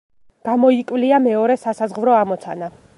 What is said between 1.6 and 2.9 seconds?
სასაზღვრო ამოცანა.